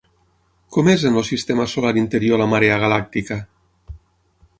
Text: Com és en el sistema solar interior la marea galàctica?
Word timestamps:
Com 0.77 0.87
és 0.93 1.03
en 1.09 1.19
el 1.21 1.25
sistema 1.27 1.67
solar 1.73 1.91
interior 2.03 2.41
la 2.43 2.47
marea 2.55 2.79
galàctica? 2.85 3.39